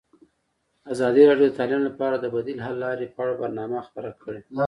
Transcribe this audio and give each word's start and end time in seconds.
ازادي 0.93 1.21
راډیو 1.29 1.47
د 1.49 1.55
تعلیم 1.59 1.81
لپاره 1.89 2.15
د 2.19 2.25
بدیل 2.35 2.57
حل 2.65 2.75
لارې 2.83 3.05
په 3.13 3.19
اړه 3.23 3.33
برنامه 3.41 3.79
خپاره 3.87 4.11
کړې. 4.21 4.41